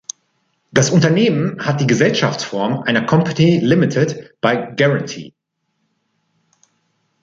[0.71, 5.35] Das Unternehmen hat die Gesellschaftsform einer Company limited by guarantee.